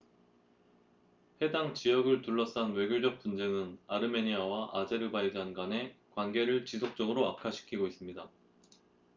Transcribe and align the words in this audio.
해당 1.43 1.75
지역을 1.75 2.23
둘러싼 2.23 2.73
외교적 2.73 3.19
분쟁은 3.19 3.77
아르메니아와 3.85 4.71
아제르바이잔 4.73 5.53
간의 5.53 5.95
관계를 6.15 6.65
지속적으로 6.65 7.27
악화시키고 7.29 7.85
있습니다 7.85 8.27